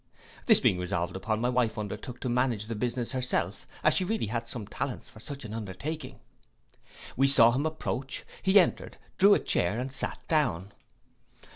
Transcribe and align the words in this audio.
This 0.47 0.59
being 0.59 0.79
resolved 0.79 1.15
upon, 1.15 1.41
my 1.41 1.49
wife 1.49 1.77
undertook 1.77 2.19
to 2.21 2.27
manage 2.27 2.65
the 2.65 2.73
business 2.73 3.11
herself, 3.11 3.67
as 3.83 3.93
she 3.93 4.03
really 4.03 4.25
had 4.25 4.47
some 4.47 4.65
talents 4.65 5.09
for 5.09 5.19
such 5.19 5.45
an 5.45 5.53
undertaking. 5.53 6.19
We 7.15 7.27
saw 7.27 7.51
him 7.51 7.67
approach, 7.67 8.25
he 8.41 8.59
entered, 8.59 8.97
drew 9.19 9.35
a 9.35 9.39
chair, 9.39 9.77
and 9.79 9.93
sate 9.93 10.27
down. 10.27 10.71